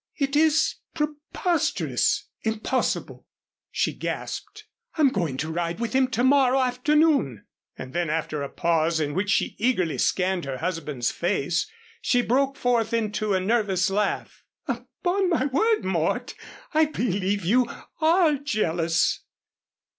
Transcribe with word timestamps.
"It 0.15 0.35
is 0.35 0.77
preposterous 0.95 2.25
impossible," 2.41 3.27
she 3.69 3.93
gasped. 3.93 4.65
"I'm 4.97 5.09
going 5.09 5.37
to 5.37 5.51
ride 5.51 5.79
with 5.79 5.93
him 5.93 6.07
to 6.07 6.23
morrow 6.23 6.57
afternoon." 6.59 7.45
And 7.77 7.93
then 7.93 8.09
after 8.09 8.41
a 8.41 8.49
pause 8.49 8.99
in 8.99 9.13
which 9.13 9.29
she 9.29 9.55
eagerly 9.59 9.99
scanned 9.99 10.45
her 10.45 10.57
husband's 10.57 11.11
face, 11.11 11.69
she 12.01 12.23
broke 12.23 12.57
forth 12.57 12.93
into 12.93 13.35
a 13.35 13.39
nervous 13.39 13.91
laugh: 13.91 14.43
"Upon 14.67 15.29
my 15.29 15.45
word, 15.45 15.83
Mort, 15.85 16.33
I 16.73 16.85
believe 16.85 17.45
you 17.45 17.69
are 18.01 18.37
jealous." 18.37 19.19